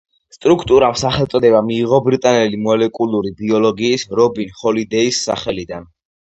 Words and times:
სტრუქტურამ 0.35 0.95
სახელწოდება 1.01 1.59
მიიღო 1.67 1.99
ბრიტანელი 2.07 2.59
მოლეკულური 2.69 3.35
ბიოლოგის, 3.45 4.09
რობინ 4.23 4.59
ჰოლიდეის 4.65 5.25
სახელიდან. 5.31 5.91